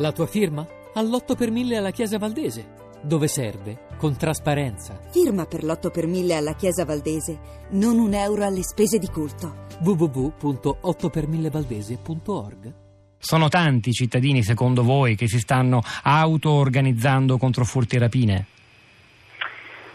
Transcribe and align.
La 0.00 0.12
tua 0.12 0.26
firma? 0.26 0.66
All'8 0.94 1.36
per 1.36 1.50
1000 1.50 1.76
alla 1.76 1.90
Chiesa 1.90 2.16
Valdese. 2.16 2.78
Dove 3.02 3.28
serve? 3.28 3.88
Con 3.98 4.16
trasparenza. 4.16 4.98
Firma 5.10 5.44
per 5.44 5.62
l'8 5.62 5.90
per 5.90 6.06
1000 6.06 6.34
alla 6.34 6.54
Chiesa 6.54 6.86
Valdese. 6.86 7.38
Non 7.72 7.98
un 7.98 8.14
euro 8.14 8.46
alle 8.46 8.62
spese 8.62 8.96
di 8.96 9.08
culto. 9.08 9.66
www.8per1000valdese.org 9.82 12.74
Sono 13.18 13.50
tanti 13.50 13.90
i 13.90 13.92
cittadini, 13.92 14.42
secondo 14.42 14.82
voi, 14.82 15.16
che 15.16 15.28
si 15.28 15.38
stanno 15.38 15.82
auto-organizzando 16.02 17.36
contro 17.36 17.66
furti 17.66 17.96
e 17.96 17.98
rapine? 17.98 18.46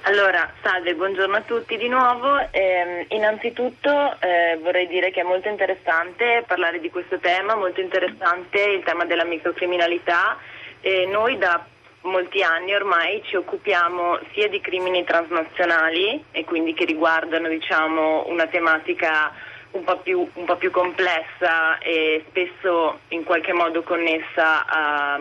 Allora, 0.07 0.53
salve, 0.61 0.93
buongiorno 0.93 1.35
a 1.35 1.41
tutti 1.41 1.77
di 1.77 1.87
nuovo. 1.87 2.37
Eh, 2.51 3.07
innanzitutto 3.09 3.89
eh, 4.19 4.55
vorrei 4.61 4.85
dire 4.85 5.09
che 5.09 5.21
è 5.21 5.23
molto 5.23 5.49
interessante 5.49 6.43
parlare 6.45 6.79
di 6.79 6.91
questo 6.91 7.17
tema, 7.17 7.55
molto 7.55 7.81
interessante 7.81 8.61
il 8.61 8.83
tema 8.83 9.05
della 9.05 9.23
microcriminalità. 9.23 10.37
Eh, 10.81 11.07
noi 11.07 11.39
da 11.39 11.65
molti 12.01 12.43
anni 12.43 12.75
ormai 12.75 13.23
ci 13.23 13.35
occupiamo 13.35 14.19
sia 14.33 14.47
di 14.47 14.61
crimini 14.61 15.03
transnazionali 15.03 16.23
e 16.29 16.45
quindi 16.45 16.75
che 16.75 16.85
riguardano 16.85 17.47
diciamo, 17.47 18.27
una 18.27 18.45
tematica 18.45 19.33
un 19.75 19.83
po, 19.83 19.97
più, 19.97 20.27
un 20.33 20.45
po' 20.45 20.55
più 20.55 20.71
complessa 20.71 21.77
e 21.79 22.23
spesso 22.29 22.99
in 23.09 23.23
qualche 23.23 23.53
modo 23.53 23.83
connessa 23.83 24.65
a, 24.65 25.19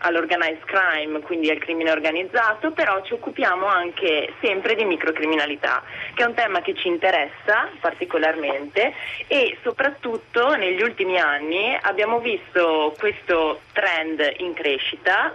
all'organized 0.00 0.64
crime, 0.64 1.20
quindi 1.20 1.50
al 1.50 1.58
crimine 1.58 1.90
organizzato, 1.90 2.70
però 2.72 3.02
ci 3.02 3.12
occupiamo 3.12 3.66
anche 3.66 4.32
sempre 4.40 4.74
di 4.74 4.84
microcriminalità, 4.84 5.82
che 6.14 6.22
è 6.22 6.26
un 6.26 6.34
tema 6.34 6.60
che 6.62 6.74
ci 6.74 6.88
interessa 6.88 7.68
particolarmente 7.80 8.92
e 9.26 9.56
soprattutto 9.62 10.54
negli 10.56 10.82
ultimi 10.82 11.18
anni 11.18 11.76
abbiamo 11.82 12.18
visto 12.20 12.94
questo 12.98 13.60
trend 13.72 14.34
in 14.38 14.54
crescita 14.54 15.34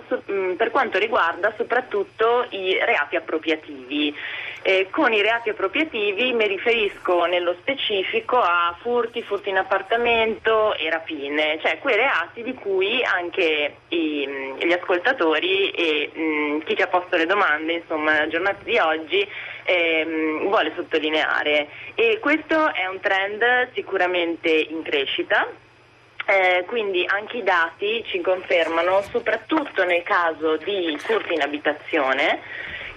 per 0.58 0.72
quanto 0.72 0.98
riguarda 0.98 1.54
soprattutto 1.56 2.48
i 2.50 2.78
reati 2.82 3.16
appropriativi. 3.16 4.16
Eh, 4.68 4.88
con 4.90 5.14
i 5.14 5.22
reati 5.22 5.50
appropriativi 5.50 6.34
mi 6.34 6.48
riferisco 6.48 7.26
nello 7.26 7.54
specifico 7.60 8.40
a 8.40 8.76
furti, 8.82 9.22
furti 9.22 9.50
in 9.50 9.58
appartamento 9.58 10.74
e 10.74 10.90
rapine, 10.90 11.60
cioè 11.62 11.78
quei 11.78 11.96
reati 11.96 12.42
di 12.42 12.56
cui 12.56 13.04
anche 13.04 13.76
i, 13.90 14.28
gli 14.58 14.72
ascoltatori 14.72 15.70
e 15.70 16.10
mh, 16.12 16.64
chi 16.64 16.76
ci 16.76 16.82
ha 16.82 16.88
posto 16.88 17.16
le 17.16 17.28
domande, 17.28 17.74
insomma, 17.74 18.14
nella 18.14 18.28
giornata 18.28 18.64
di 18.64 18.80
oggi 18.80 19.30
ehm, 19.66 20.48
vuole 20.48 20.72
sottolineare. 20.74 21.68
E 21.94 22.18
questo 22.20 22.74
è 22.74 22.88
un 22.88 23.00
trend 23.00 23.70
sicuramente 23.74 24.50
in 24.50 24.82
crescita. 24.82 25.48
Eh, 26.26 26.64
quindi 26.66 27.06
anche 27.08 27.38
i 27.38 27.44
dati 27.44 28.04
ci 28.08 28.20
confermano, 28.20 29.04
soprattutto 29.12 29.84
nel 29.84 30.02
caso 30.02 30.58
di 30.58 30.98
furti 30.98 31.36
in 31.36 31.42
abitazione, 31.44 32.42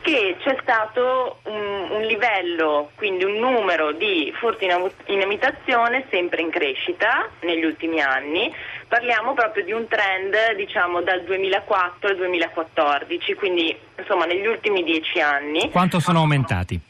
che 0.00 0.36
c'è 0.40 0.56
stato 0.62 1.38
un, 1.44 1.90
un, 1.90 2.02
livello, 2.02 2.90
quindi 2.94 3.24
un 3.24 3.38
numero 3.38 3.92
di 3.92 4.32
furti 4.38 4.64
in, 4.64 5.20
abitazione 5.20 6.06
sempre 6.10 6.42
in 6.42 6.50
crescita 6.50 7.28
negli 7.40 7.64
ultimi 7.64 8.00
anni. 8.00 8.52
Parliamo 8.88 9.34
proprio 9.34 9.64
di 9.64 9.72
un 9.72 9.86
trend 9.86 10.34
diciamo 10.56 11.02
dal 11.02 11.22
2004 11.24 12.08
al 12.08 12.16
2014, 12.16 13.34
quindi 13.34 13.76
insomma 13.96 14.24
negli 14.24 14.46
ultimi 14.46 14.82
dieci 14.82 15.20
anni. 15.20 15.70
Quanto 15.70 16.00
sono 16.00 16.20
aumentati? 16.20 16.80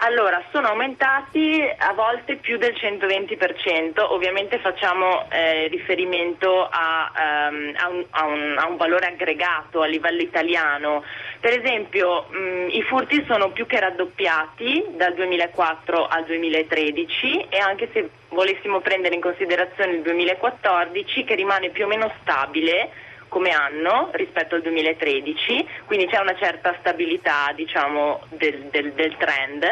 Allora, 0.00 0.40
sono 0.52 0.68
aumentati 0.68 1.60
a 1.76 1.92
volte 1.92 2.36
più 2.36 2.56
del 2.56 2.72
120%, 2.72 4.00
ovviamente 4.10 4.60
facciamo 4.60 5.28
eh, 5.28 5.66
riferimento 5.66 6.68
a, 6.70 7.50
um, 7.50 7.72
a, 7.76 7.88
un, 7.88 8.04
a, 8.10 8.24
un, 8.26 8.54
a, 8.58 8.68
un, 8.68 8.76
valore 8.76 9.06
aggregato 9.06 9.82
a 9.82 9.86
livello 9.86 10.22
italiano. 10.22 11.02
Per 11.40 11.52
esempio, 11.52 12.26
mh, 12.28 12.68
i 12.70 12.82
furti 12.82 13.24
sono 13.26 13.50
più 13.50 13.66
che 13.66 13.80
raddoppiati 13.80 14.84
dal 14.90 15.14
2004 15.14 16.06
al 16.06 16.24
2013 16.26 17.46
e 17.48 17.58
anche 17.58 17.88
se 17.92 18.08
volessimo 18.28 18.80
prendere 18.80 19.16
in 19.16 19.20
considerazione 19.20 19.94
il 19.94 20.02
2014 20.02 21.24
che 21.24 21.34
rimane 21.34 21.70
più 21.70 21.86
o 21.86 21.88
meno 21.88 22.12
stabile 22.20 22.90
come 23.28 23.50
anno 23.50 24.08
rispetto 24.12 24.54
al 24.54 24.62
2013, 24.62 25.68
quindi 25.88 26.06
c'è 26.06 26.20
una 26.20 26.36
certa 26.36 26.76
stabilità 26.78 27.50
diciamo, 27.56 28.20
del, 28.28 28.68
del, 28.70 28.92
del 28.92 29.16
trend 29.16 29.64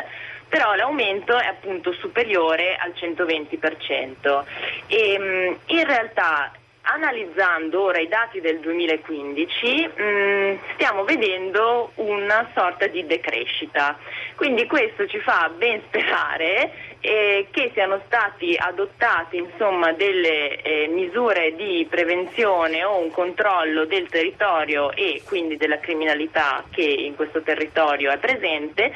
però 0.48 0.74
l'aumento 0.74 1.36
è 1.38 1.46
appunto 1.46 1.92
superiore 1.92 2.76
al 2.76 2.92
120%. 2.94 4.44
E, 4.86 5.56
in 5.66 5.84
realtà 5.84 6.52
analizzando 6.88 7.82
ora 7.82 7.98
i 7.98 8.08
dati 8.08 8.40
del 8.40 8.60
2015 8.60 9.88
mh, 9.94 10.02
mm, 10.02 10.54
stiamo 10.74 11.04
vedendo 11.04 11.90
una 11.96 12.48
sorta 12.54 12.86
di 12.86 13.06
decrescita, 13.06 13.98
quindi 14.36 14.66
questo 14.66 15.06
ci 15.06 15.18
fa 15.18 15.50
ben 15.56 15.80
sperare 15.86 16.96
eh, 17.00 17.46
che 17.50 17.70
siano 17.72 18.00
stati 18.06 18.56
adottati 18.58 19.36
insomma, 19.36 19.92
delle 19.92 20.60
eh, 20.62 20.88
misure 20.88 21.54
di 21.56 21.86
prevenzione 21.88 22.84
o 22.84 22.98
un 22.98 23.10
controllo 23.10 23.84
del 23.84 24.08
territorio 24.08 24.92
e 24.92 25.22
quindi 25.24 25.56
della 25.56 25.78
criminalità 25.78 26.64
che 26.70 26.82
in 26.82 27.14
questo 27.16 27.42
territorio 27.42 28.10
è 28.10 28.18
presente 28.18 28.92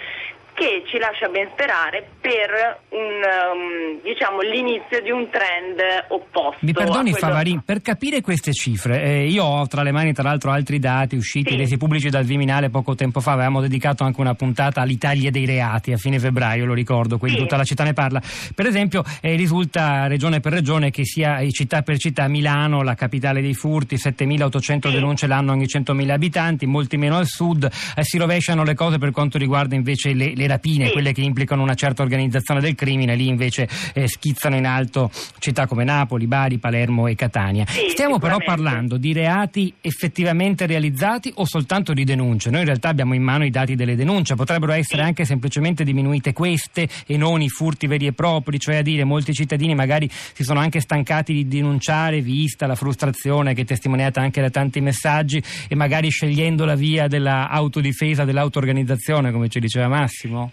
che 0.61 0.83
ci 0.87 0.99
lascia 0.99 1.29
ben 1.29 1.49
sperare 1.53 2.07
per 2.21 2.81
un, 2.91 3.23
um, 3.53 3.90
diciamo, 4.03 4.41
l'inizio 4.41 5.01
di 5.03 5.11
un 5.11 5.29
trend 5.31 5.79
opposto. 6.09 6.59
Mi 6.61 6.73
perdoni 6.73 7.11
quello... 7.11 7.27
Favarin, 7.27 7.63
per 7.65 7.83
capire 7.83 8.21
queste 8.21 8.53
cifre, 8.53 9.03
eh, 9.03 9.29
io 9.29 9.45
ho 9.45 9.67
tra 9.67 9.83
le 9.83 9.93
mani 9.93 10.13
tra 10.13 10.23
l'altro 10.25 10.51
altri 10.51 10.79
dati 10.79 11.17
usciti, 11.17 11.51
sì. 11.51 11.57
resi 11.57 11.77
pubblici 11.77 12.09
dal 12.09 12.25
Viminale 12.25 12.71
poco 12.71 12.95
tempo 12.95 13.21
fa, 13.21 13.33
avevamo 13.33 13.61
dedicato 13.61 14.05
anche 14.05 14.21
una 14.21 14.35
puntata 14.35 14.81
all'Italia 14.81 15.31
dei 15.31 15.47
reati 15.47 15.93
a 15.93 15.97
fine 15.97 16.19
febbraio, 16.19 16.65
lo 16.65 16.75
ricordo, 16.75 17.19
quindi 17.19 17.39
sì. 17.39 17.45
tutta 17.45 17.57
la 17.57 17.65
città 17.65 17.85
ne 17.85 17.93
parla. 17.93 18.21
Per 18.55 18.67
esempio 18.67 19.05
eh, 19.21 19.37
risulta 19.37 20.07
regione 20.07 20.41
per 20.41 20.53
regione 20.53 20.91
che 20.91 21.05
sia 21.05 21.39
città 21.51 21.83
per 21.83 21.99
città 21.99 22.29
Milano, 22.29 22.83
la 22.83 22.95
capitale 22.95 23.41
dei 23.41 23.55
furti, 23.55 23.97
7.800 23.97 24.89
sì. 24.89 24.93
denunce 24.93 25.27
l'anno 25.27 25.53
ogni 25.53 25.65
100.000 25.65 26.11
abitanti, 26.11 26.67
molti 26.67 26.97
meno 26.97 27.17
al 27.17 27.27
sud, 27.27 27.65
eh, 27.65 28.03
si 28.03 28.19
rovesciano 28.19 28.65
le 28.65 28.75
cose 28.75 28.99
per 28.99 29.11
quanto 29.11 29.39
riguarda 29.39 29.75
invece 29.75 30.13
le, 30.13 30.35
le 30.35 30.47
rapine, 30.47 30.91
quelle 30.91 31.13
che 31.13 31.21
implicano 31.21 31.63
una 31.63 31.75
certa 31.75 32.03
organizzazione 32.03 32.61
del 32.61 32.75
crimine, 32.75 33.15
lì 33.15 33.29
invece 33.29 33.69
eh, 33.93 34.09
schizzano 34.09 34.57
in 34.57 34.67
alto 34.67 35.11
città 35.39 35.67
come 35.67 35.85
Napoli, 35.85 36.27
Bari, 36.27 36.59
Palermo 36.59 37.07
e 37.07 37.15
Catania. 37.15 37.65
Sì, 37.67 37.91
Stiamo 37.91 38.19
però 38.19 38.39
parlando 38.39 38.97
di 38.97 39.13
reati 39.13 39.73
effettivamente 39.81 40.67
realizzati 40.67 41.33
o 41.37 41.45
soltanto 41.45 41.93
di 41.93 42.05
denunce? 42.05 42.51
Noi 42.51 42.61
in 42.61 42.67
realtà 42.67 42.89
abbiamo 42.89 43.15
in 43.15 43.23
mano 43.23 43.45
i 43.45 43.51
dati 43.51 43.75
delle 43.75 43.97
denunce, 43.97 44.35
potrebbero 44.35 44.73
essere 44.73 45.03
sì. 45.03 45.09
anche 45.09 45.25
semplicemente 45.25 45.85
diminuite 45.85 46.33
queste 46.33 46.89
e 47.07 47.17
non 47.17 47.43
i 47.43 47.49
furti 47.49 47.87
veri 47.87 48.07
e 48.07 48.13
propri, 48.13 48.59
cioè 48.59 48.77
a 48.77 48.83
dire 48.83 49.05
molti 49.05 49.33
cittadini 49.33 49.75
magari 49.75 50.09
si 50.11 50.43
sono 50.43 50.61
anche 50.61 50.81
stancati 50.81 51.33
di 51.33 51.49
denunciare 51.49 52.21
vista 52.21 52.67
la 52.67 52.75
frustrazione 52.75 53.55
che 53.55 53.63
è 53.63 53.65
testimoniata 53.65 54.21
anche 54.21 54.41
da 54.41 54.51
tanti 54.51 54.81
messaggi 54.81 55.43
e 55.69 55.75
magari 55.75 56.11
scegliendo 56.11 56.65
la 56.65 56.75
via 56.75 57.09
dell'autodifesa, 57.09 58.25
dell'autoorganizzazione, 58.25 59.33
come 59.33 59.49
ci 59.49 59.61
diceva 59.61 59.89
Massimo? 59.89 60.53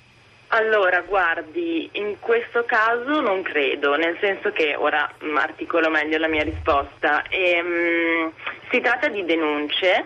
Allora, 0.57 1.01
guardi, 1.01 1.87
in 1.93 2.19
questo 2.19 2.65
caso 2.65 3.21
non 3.21 3.43
credo, 3.43 3.95
nel 3.95 4.17
senso 4.19 4.51
che 4.51 4.75
ora 4.75 5.07
articolo 5.35 5.87
meglio 5.91 6.17
la 6.17 6.27
mia 6.27 6.41
risposta. 6.41 7.23
Ehm, 7.29 8.31
si 8.71 8.81
tratta 8.81 9.07
di 9.07 9.23
denunce 9.23 10.03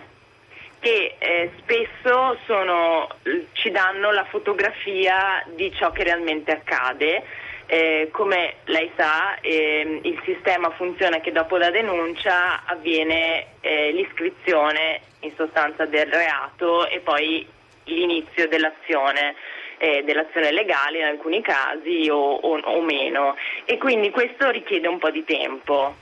che 0.78 1.14
eh, 1.16 1.52
spesso 1.56 2.36
sono, 2.44 3.08
ci 3.52 3.70
danno 3.70 4.10
la 4.12 4.24
fotografia 4.24 5.42
di 5.54 5.72
ciò 5.72 5.90
che 5.90 6.02
realmente 6.02 6.52
accade. 6.52 7.22
Eh, 7.64 8.10
come 8.12 8.56
lei 8.64 8.92
sa, 8.94 9.40
eh, 9.40 10.00
il 10.02 10.20
sistema 10.22 10.68
funziona 10.72 11.20
che 11.20 11.32
dopo 11.32 11.56
la 11.56 11.70
denuncia 11.70 12.64
avviene 12.66 13.46
eh, 13.62 13.90
l'iscrizione 13.92 15.00
in 15.20 15.32
sostanza 15.34 15.86
del 15.86 16.12
reato 16.12 16.86
e 16.88 17.00
poi 17.00 17.48
l'inizio 17.84 18.46
dell'azione 18.48 19.34
eh, 19.82 20.04
dell'azione 20.04 20.52
legale 20.52 20.98
in 20.98 21.04
alcuni 21.06 21.42
casi 21.42 22.08
o, 22.08 22.16
o, 22.16 22.56
o 22.56 22.80
meno 22.82 23.36
e 23.64 23.78
quindi 23.78 24.10
questo 24.10 24.48
richiede 24.50 24.86
un 24.86 24.98
po' 24.98 25.10
di 25.10 25.24
tempo. 25.24 25.96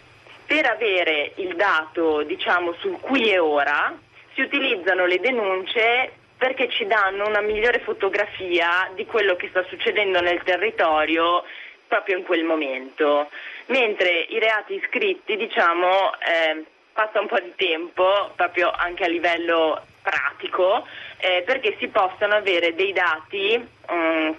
Per 0.45 0.67
avere 0.67 1.33
il 1.37 1.57
dato 1.57 2.23
diciamo, 2.23 2.75
sul 2.75 3.01
qui 3.01 3.31
e 3.31 3.39
ora 3.39 3.97
si 4.35 4.43
utilizzano 4.43 5.07
le 5.07 5.19
denunce 5.19 6.13
perché 6.37 6.69
ci 6.69 6.87
danno 6.87 7.27
una 7.27 7.41
migliore 7.41 7.79
fotografia 7.79 8.91
di 8.95 9.07
quello 9.07 9.35
che 9.37 9.49
sta 9.49 9.65
succedendo 9.65 10.21
nel 10.21 10.43
territorio 10.43 11.43
proprio 11.89 12.19
in 12.19 12.25
quel 12.25 12.45
momento, 12.45 13.31
mentre 13.67 14.27
i 14.29 14.39
reati 14.39 14.75
iscritti 14.75 15.37
diciamo, 15.37 16.13
eh, 16.19 16.65
passa 16.93 17.19
un 17.19 17.29
po' 17.29 17.41
di 17.41 17.55
tempo 17.57 18.31
proprio 18.37 18.71
anche 18.71 19.05
a 19.05 19.09
livello 19.09 19.83
pratico 20.03 20.87
eh, 21.19 21.43
perché 21.45 21.77
si 21.79 21.89
possano 21.89 22.35
avere 22.35 22.75
dei 22.75 22.93
dati 22.93 23.69
um, 23.89 24.37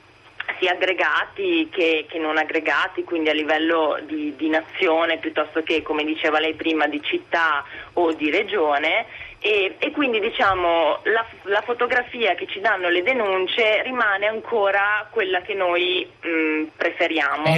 sia 0.59 0.71
aggregati 0.73 1.69
che, 1.71 2.05
che, 2.09 2.19
non 2.19 2.37
aggregati, 2.37 3.03
quindi 3.03 3.29
a 3.29 3.33
livello 3.33 3.99
di, 4.05 4.35
di 4.35 4.49
nazione 4.49 5.17
piuttosto 5.17 5.63
che, 5.63 5.81
come 5.81 6.03
diceva 6.03 6.39
lei 6.39 6.53
prima, 6.55 6.87
di 6.87 7.01
città 7.01 7.63
o 7.93 8.11
di 8.13 8.29
regione 8.29 9.05
e, 9.43 9.75
e, 9.79 9.89
quindi 9.89 10.19
diciamo 10.19 10.99
la, 11.05 11.25
la, 11.43 11.61
fotografia 11.61 12.35
che 12.35 12.45
ci 12.45 12.59
danno 12.59 12.89
le 12.89 13.01
denunce 13.01 13.81
rimane 13.81 14.27
ancora 14.27 15.07
quella 15.09 15.41
che 15.41 15.55
noi 15.55 16.07
mh, 16.21 16.63
preferiamo. 16.77 17.51